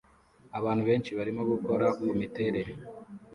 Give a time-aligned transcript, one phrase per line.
[0.59, 2.71] Abantu benshi barimo gukora kumiterere